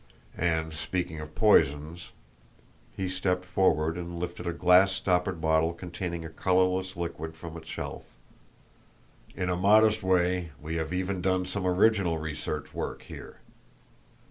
[0.35, 2.09] And speaking of poisons"
[2.97, 7.63] he stepped forward, and lifted a glass stoppered bottle containing a colourless liquid from a
[7.63, 8.05] shelf
[9.35, 13.41] "in a modest way we have even done some original research work here.